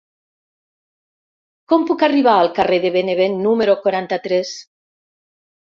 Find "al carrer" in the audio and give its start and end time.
2.39-2.81